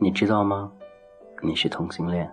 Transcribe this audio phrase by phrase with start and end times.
[0.00, 0.72] 你知道吗？
[1.42, 2.32] 你是同性恋。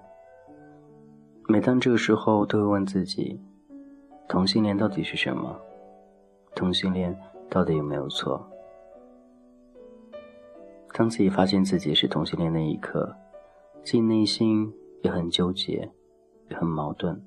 [1.47, 3.41] 每当这个时候，都会问自己：
[4.27, 5.59] 同性恋到底是什么？
[6.55, 7.15] 同性恋
[7.49, 8.47] 到底有没有错？
[10.93, 13.13] 当自己发现自己是同性恋那一刻，
[13.83, 15.91] 自己内心也很纠结，
[16.49, 17.21] 也很矛盾，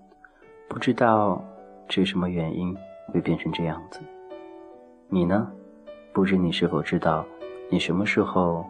[0.69, 1.45] 不知道
[1.87, 2.75] 这是什么原因
[3.13, 4.01] 会变成这样子。
[5.09, 5.51] 你呢？
[6.12, 7.25] 不知你是否知道，
[7.71, 8.66] 你什么时候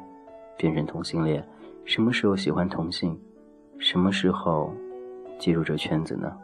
[0.57, 1.43] 变成同性恋？
[1.85, 3.19] 什么时候喜欢同性？
[3.79, 4.73] 什么时候
[5.39, 6.37] 进入这圈子呢？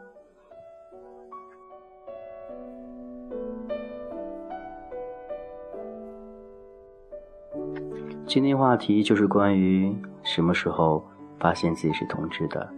[8.27, 11.05] 今天话题就是关于什么时候
[11.38, 12.69] 发现自己是同志的，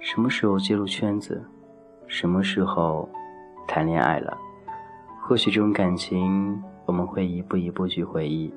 [0.00, 1.40] 什么时候进入圈子，
[2.06, 3.08] 什么时候
[3.68, 4.36] 谈恋爱了。
[5.30, 8.52] 或许这种感情我们会一步一步去回忆。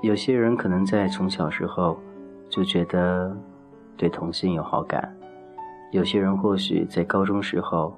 [0.00, 1.98] 有些人可能在从小时候。
[2.48, 3.36] 就觉得
[3.96, 5.16] 对同性有好感，
[5.92, 7.96] 有些人或许在高中时候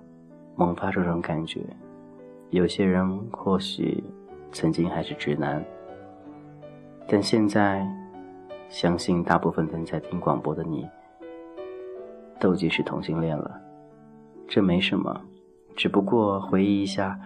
[0.57, 1.65] 萌发这种感觉，
[2.51, 4.05] 有些人或许
[4.51, 5.65] 曾经还是直男，
[7.09, 7.89] 但现在
[8.69, 10.87] 相信大部分正在听广播的你
[12.39, 13.59] 都已经是同性恋了，
[14.47, 15.19] 这没什么，
[15.75, 17.19] 只不过回忆一下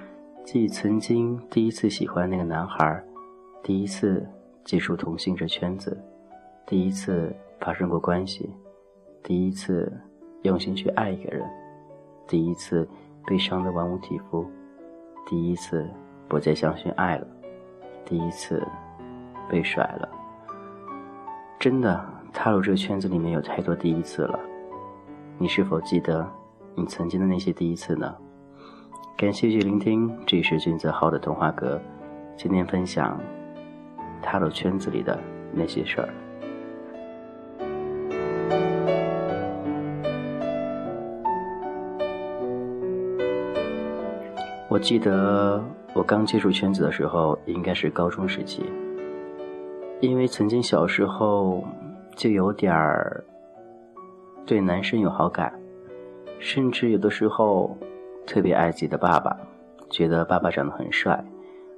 [0.47, 3.03] 自己曾经第一次喜欢那个男孩，
[3.65, 4.25] 第一次
[4.65, 6.01] 接触同性这圈子。
[6.65, 8.49] 第一次发生过关系，
[9.25, 9.93] 第一次
[10.43, 11.45] 用心去爱一个人，
[12.29, 12.89] 第一次
[13.27, 14.47] 被伤得亡无体肤，
[15.27, 15.85] 第一次
[16.29, 17.27] 不再相信爱了，
[18.05, 18.65] 第一次
[19.51, 20.09] 被甩了。
[21.59, 24.39] 真的，踏入这个圈子里面有太多第一次了。
[25.39, 26.25] 你是否记得
[26.77, 28.17] 你曾经的那些第一次呢？
[29.17, 31.81] 感谢去聆听，这里是君子号的童话阁，
[32.37, 33.19] 今天分享
[34.21, 35.19] 踏入圈子里的
[35.55, 36.09] 那些事儿。
[44.69, 48.67] 我记得我刚接触圈子的时候，应该是高中时期。
[50.01, 51.65] 因为曾经小时候
[52.15, 53.25] 就有点儿
[54.45, 55.59] 对男生有好感，
[56.39, 57.75] 甚至有的时候
[58.27, 59.37] 特别爱自己的爸爸，
[59.89, 61.25] 觉得爸爸长得很帅，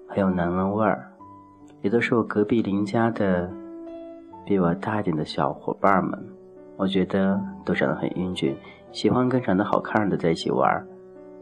[0.09, 1.12] 很有男人味儿。
[1.82, 3.48] 有的时候隔壁邻家的
[4.44, 6.19] 比我大一点的小伙伴们，
[6.76, 8.56] 我觉得都长得很英俊，
[8.91, 10.84] 喜欢跟长得好看的在一起玩，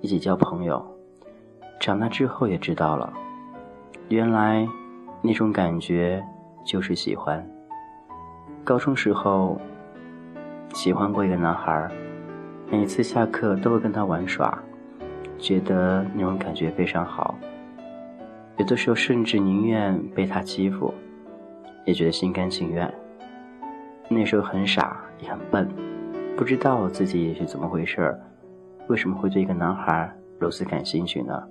[0.01, 0.85] 一起交朋友。
[1.79, 3.13] 长大之后也知道了，
[4.09, 4.67] 原来
[5.23, 6.23] 那种感觉
[6.65, 7.47] 就是喜欢。
[8.65, 9.59] 高中时候
[10.75, 11.89] 喜欢过一个男孩，
[12.71, 14.59] 每次下课都会跟他玩耍，
[15.39, 17.35] 觉得那种感觉非常好。
[18.57, 20.93] 有的时候甚至宁愿被他欺负，
[21.85, 22.93] 也觉得心甘情愿。
[24.09, 25.69] 那时候很傻也很笨，
[26.37, 28.19] 不知道自己是怎么回事
[28.89, 31.43] 为什么会对一个男孩如此感兴趣呢？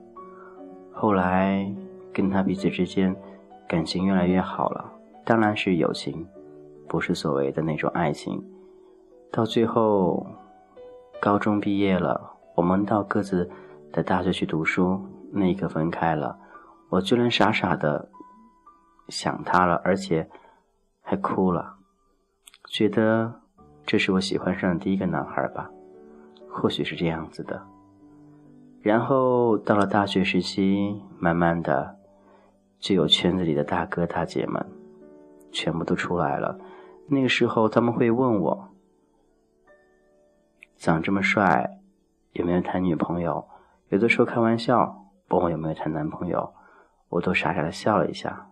[0.93, 1.69] 后来
[2.13, 3.13] 跟他彼此之间
[3.67, 4.89] 感情越来越好了，
[5.25, 6.25] 当然是友情，
[6.87, 8.41] 不是所谓的那种爱情。
[9.31, 10.25] 到最后，
[11.19, 13.49] 高中毕业了，我们到各自
[13.95, 14.99] 在大学去读书，
[15.31, 16.37] 那一刻分开了，
[16.89, 18.09] 我居然傻傻的
[19.07, 20.29] 想他了，而且
[21.01, 21.77] 还哭了，
[22.67, 23.39] 觉得
[23.85, 25.71] 这是我喜欢上的第一个男孩吧，
[26.49, 27.65] 或许是这样子的。
[28.81, 31.97] 然后到了大学时期，慢慢的，
[32.77, 34.61] 就有圈子里的大哥大姐们，
[35.53, 36.59] 全部都出来了。
[37.07, 38.69] 那个时候他们会问我，
[40.75, 41.79] 长这么帅，
[42.33, 43.47] 有没有谈女朋友？
[43.95, 44.93] 有的时候开玩笑
[45.29, 46.53] 问我有没有谈男朋友，
[47.07, 48.49] 我都傻傻的笑了一下，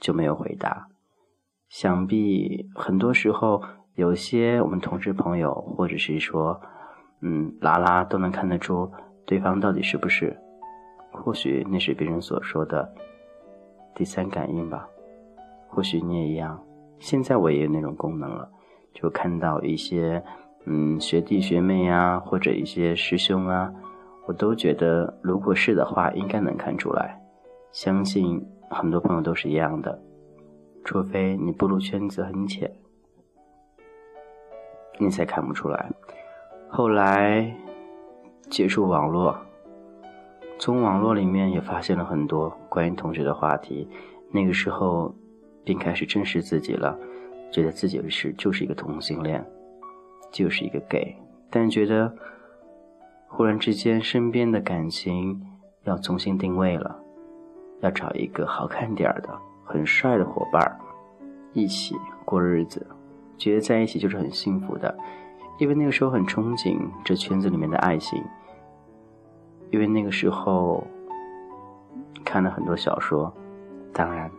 [0.00, 0.88] 就没有回答。
[1.68, 3.62] 想必很多时候，
[3.96, 6.58] 有些我们同事朋友，或者是说，
[7.20, 8.90] 嗯，拉拉都能看得出。
[9.26, 10.34] 对方到底是不是？
[11.12, 12.90] 或许那是别人所说的
[13.94, 14.88] 第三感应吧。
[15.68, 16.58] 或许你也一样。
[17.00, 18.50] 现在我也有那种功能了，
[18.94, 20.24] 就看到一些
[20.64, 23.70] 嗯学弟学妹呀，或者一些师兄啊，
[24.26, 27.18] 我都觉得，如果是的话，应该能看出来。
[27.72, 29.98] 相信很多朋友都是一样的，
[30.84, 32.70] 除非你步入圈子很浅，
[34.98, 35.90] 你才看不出来。
[36.68, 37.54] 后来。
[38.48, 39.36] 接触网络，
[40.56, 43.88] 从网络里面也发现了很多关于同学的话题。
[44.30, 45.12] 那个时候，
[45.64, 46.96] 便开始正视自己了，
[47.50, 49.44] 觉得自己是就是一个同性恋，
[50.30, 51.16] 就是一个 gay。
[51.50, 52.14] 但觉得
[53.36, 55.38] 忽然之间身边的感情
[55.84, 56.98] 要重新定位了，
[57.80, 59.28] 要找一个好看点儿的、
[59.62, 60.80] 很帅的伙伴儿，
[61.52, 61.94] 一起
[62.24, 62.86] 过日子，
[63.36, 64.96] 觉得在一起就是很幸福的，
[65.58, 68.18] 因为那个时候很憧憬这圈子里面的爱情，
[69.70, 70.82] 因为那个时候
[72.24, 73.30] 看了很多小说，
[73.92, 74.30] 当然，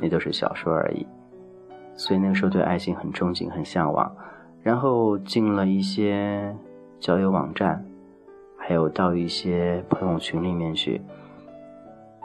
[0.00, 1.04] 那都是小说而已，
[1.96, 4.08] 所以那个时候对爱情很憧憬、很向往，
[4.62, 6.56] 然后进了一些
[7.00, 7.84] 交友网站。
[8.70, 11.02] 还有到一些朋友群里面去，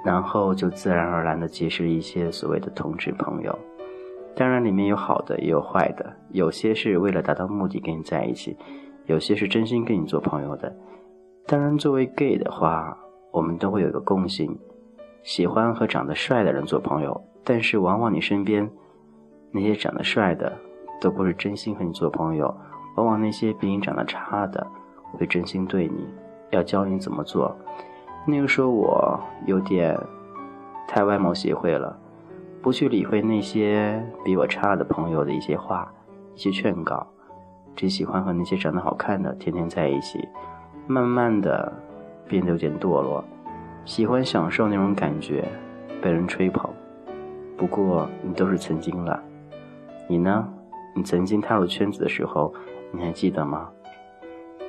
[0.06, 3.58] 然后就自然而然的结识一些所谓的同志朋友。
[4.36, 8.56] 当然里面有好的也有坏的，有些是为了达到目的跟你在一起，
[9.08, 10.72] 有些是真心跟你做朋友的。
[11.48, 12.96] 当然作为 gay 的话，
[13.32, 14.56] 我们都会有一个共性，
[15.24, 17.20] 喜欢和长得帅的人做朋友。
[17.44, 18.70] 但是往往你身边
[19.52, 20.56] 那些长得帅的
[21.02, 22.56] 都不是真心和你做朋友，
[22.98, 24.68] 往往那些比你长得差的
[25.14, 26.08] 会真心对你。
[26.52, 27.56] 要教你怎么做。
[28.26, 30.00] 那个时候我有点
[30.88, 31.98] 太外貌协会了，
[32.62, 35.92] 不去理会那些比我差的朋友的一些话、
[36.34, 37.06] 一些劝告，
[37.76, 40.28] 只喜欢和那些长得好看的天天在一起。
[40.88, 41.74] 慢慢的
[42.28, 43.24] 变得有点堕落，
[43.86, 45.48] 喜欢享受那种感觉，
[46.02, 46.70] 被人吹捧。
[47.58, 49.22] 不过你都是曾经了，
[50.08, 50.48] 你呢？
[50.96, 52.54] 你曾经踏入圈子的时候，
[52.92, 53.70] 你还记得吗？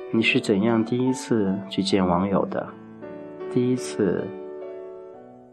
[0.09, 2.65] 你是怎样第一次去见网友的？
[3.51, 4.25] 第一次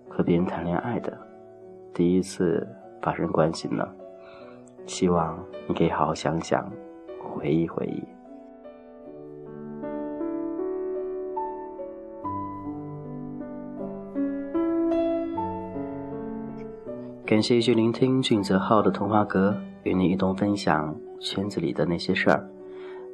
[0.09, 1.13] 和别人谈恋爱的？
[1.93, 2.65] 第一次
[3.03, 3.85] 发生关系呢？
[4.87, 6.71] 希望你可以好好想想，
[7.21, 8.01] 回忆回忆。
[17.27, 22.49] 感谢一句聆听俊泽浩的童话阁，与你一同分享圈子里的那些事儿。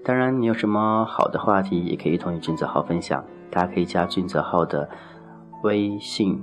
[0.03, 3.23] 当然，你有什么好的话题，也可以同与俊泽浩分享。
[3.51, 4.89] 大家可以加俊泽浩的
[5.63, 6.41] 微信，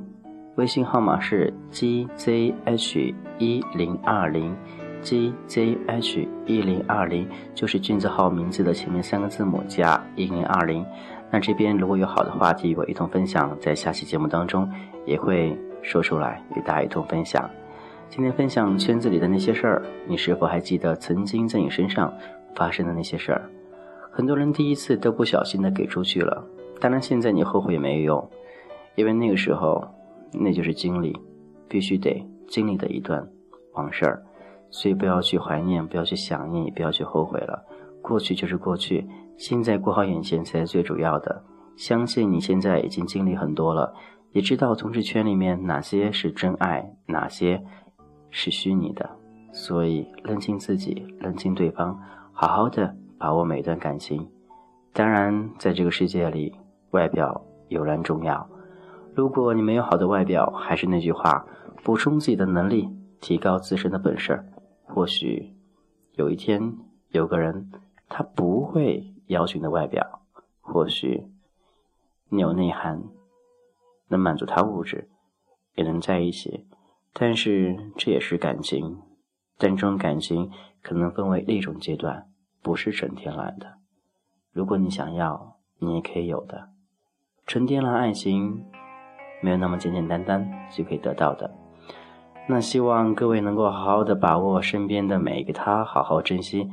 [0.56, 4.56] 微信号码是 gzh 一零二零
[5.02, 10.86] ，gzh 一零二零就是俊泽浩名字的前面三个字母加一零二零。
[11.32, 14.70] 那这边如果有好的话题，我一同分享，在下期节目当中
[15.06, 17.50] 也会说出来与大家一同分享。
[18.10, 22.14] 今天分享圈子里的那些事儿，你是否还记得曾经在你身上？
[22.58, 23.50] 发生的那些事儿，
[24.12, 26.44] 很多人第一次都不小心的给出去了。
[26.82, 28.30] 当然，现在你后悔也没有用，
[28.96, 29.88] 因为那个时候，
[30.34, 31.16] 那就是经历，
[31.70, 33.26] 必须得经历的一段
[33.74, 34.24] 往事儿。
[34.70, 37.64] 所以不要去怀念，不要去想念，也不要去后悔了。
[38.02, 39.08] 过去就是过去，
[39.38, 41.44] 现在过好眼前才是最主要的。
[41.78, 43.94] 相信你现在已经经历很多了，
[44.32, 47.64] 也知道同事圈里面哪些是真爱，哪些
[48.30, 49.10] 是虚拟的。
[49.54, 51.98] 所以认清自己，认清对方。
[52.40, 54.30] 好好的把握每一段感情，
[54.94, 56.54] 当然，在这个世界里，
[56.92, 58.48] 外表尤然重要。
[59.16, 61.48] 如果你没有好的外表，还是那句话，
[61.84, 64.46] 补充自己的能力，提高自身的本事，
[64.86, 65.52] 或许
[66.14, 66.76] 有一天
[67.10, 67.72] 有个人，
[68.08, 70.22] 他不会要求你的外表，
[70.62, 71.26] 或许
[72.30, 73.02] 你有内涵，
[74.10, 75.10] 能满足他物质，
[75.74, 76.68] 也能在一起。
[77.14, 79.00] 但是这也是感情，
[79.58, 80.52] 但这种感情。
[80.88, 82.28] 可能分为另一种阶段，
[82.64, 83.74] 不是纯天然的。
[84.54, 86.70] 如果你想要，你也可以有的。
[87.46, 88.64] 纯天然爱情
[89.42, 91.54] 没有那么简简单单就可以得到的。
[92.48, 96.70] 那希望各位能够好好的把握身边的每一个他，好好珍惜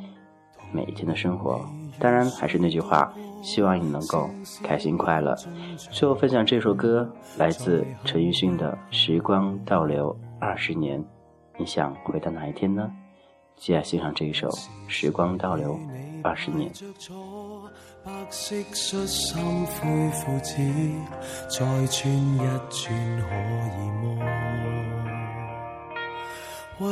[0.71, 1.61] 每一天的生活。
[1.99, 4.31] 当然，还是那句话，希望你能够
[4.63, 5.35] 开心快乐。
[5.77, 11.03] 最后分享这首歌，来自陈奕迅的《时光倒流二十年》，
[11.59, 12.89] 你想回到哪一天呢？
[13.57, 14.49] 接下来欣赏这一首
[14.89, 15.79] 《时光倒流
[16.23, 16.71] 二十年》。
[18.05, 20.55] 白色恤衫灰裤子，
[21.49, 21.57] 再
[21.87, 22.93] 穿一转
[23.23, 23.25] 可
[23.79, 24.05] 以么？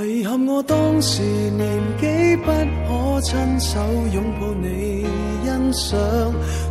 [0.07, 3.79] 遗憾我当时年纪不可亲手
[4.15, 5.05] 拥抱你
[5.45, 5.99] 欣赏，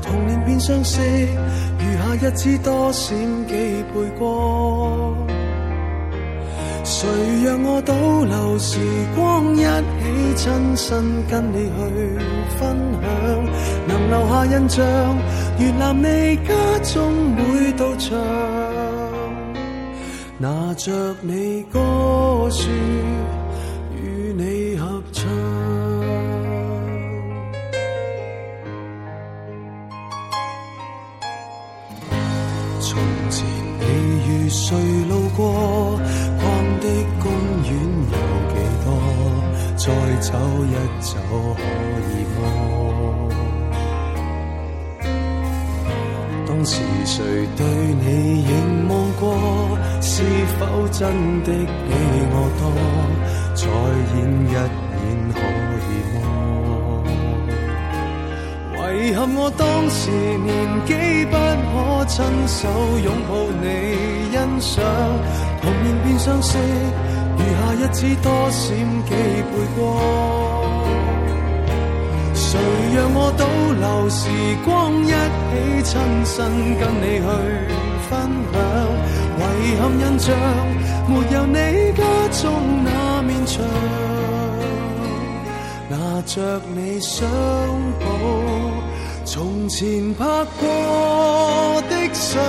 [0.02, 3.16] 童年变相识，余下日子多闪
[3.48, 5.31] 几倍光。
[6.84, 7.08] 谁
[7.44, 8.80] 让我倒流时
[9.16, 9.64] 光，一起
[10.36, 12.18] 亲身跟你去
[12.58, 13.04] 分享，
[13.88, 14.86] 能留下印象，
[15.60, 18.18] 越南你家中每道墙，
[20.38, 21.80] 拿着你歌
[22.50, 22.70] 书
[41.00, 41.12] 走
[41.56, 41.62] 可
[42.12, 42.40] 以么？
[46.48, 47.16] 当时谁
[47.56, 48.06] 对你
[48.44, 49.24] 凝望过？
[50.02, 50.24] 是
[50.60, 50.60] 否
[50.92, 51.00] 真
[51.44, 51.90] 的比
[52.34, 52.64] 我多，
[53.56, 53.62] 再
[54.14, 54.56] 演一演
[55.34, 55.38] 可
[55.88, 56.16] 以么？
[58.94, 60.48] 遗憾我当时年
[60.86, 60.92] 纪
[61.26, 62.14] 不可亲
[62.46, 62.60] 手
[63.00, 63.32] 拥抱
[63.62, 63.66] 你
[64.32, 64.84] 欣赏，
[65.62, 66.58] 童年变相识，
[67.38, 68.62] 余下日子多闪
[69.06, 69.82] 几倍光。
[73.38, 73.46] 倒
[73.80, 74.30] 流时
[74.66, 75.12] 光，一起
[75.84, 75.92] 亲
[76.26, 76.36] 身
[76.80, 77.24] 跟你去
[78.10, 78.12] 分
[78.54, 78.56] 享？
[79.64, 80.28] 遗憾印象
[81.08, 81.58] 没有你
[81.94, 82.02] 家
[82.42, 82.42] 中
[82.84, 83.64] 那面墙，
[85.90, 85.94] 拿
[86.26, 87.30] 着你相
[88.00, 88.04] 簿，
[89.24, 90.26] 从前拍
[90.60, 92.42] 过的相，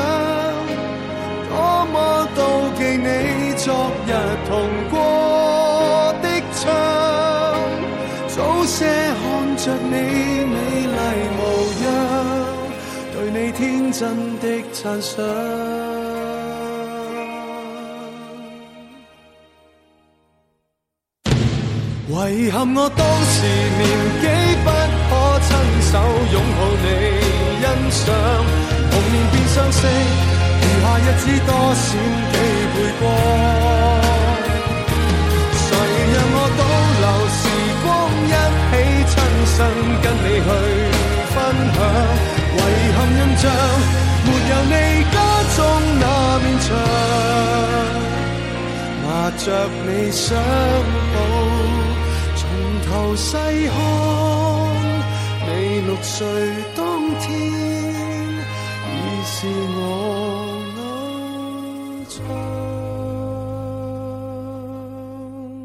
[1.50, 1.52] 多
[1.92, 1.96] 么
[2.34, 2.38] 妒
[2.78, 3.08] 忌你
[3.56, 3.66] 昨
[4.06, 4.08] 日
[4.48, 4.50] 同
[4.90, 4.94] 过
[14.02, 15.23] 真的赞赏。
[22.35, 23.35] 遗憾我当时
[23.78, 23.82] 年
[24.23, 24.25] 纪
[24.64, 24.66] 不
[25.06, 25.11] 可
[25.47, 25.49] 亲
[25.90, 25.92] 手
[26.32, 26.85] 拥抱你
[27.61, 27.64] 欣
[28.00, 28.02] 赏，
[28.90, 31.85] 童年变相识，余下日子多闪
[32.32, 32.35] 几
[32.73, 33.02] 倍光。
[35.54, 35.64] 谁
[36.14, 36.61] 让我倒
[37.02, 37.06] 流
[37.38, 37.40] 时
[37.85, 37.87] 光，
[38.26, 38.35] 一
[38.71, 38.73] 起
[39.12, 39.14] 亲
[39.47, 39.56] 身
[40.02, 40.49] 跟你去
[49.44, 51.16] 着你相抱。
[52.37, 52.49] 从
[52.87, 53.76] 头细看，
[55.49, 56.25] 你六岁
[56.76, 56.80] 当
[57.20, 57.28] 天，
[58.88, 60.21] 已是我。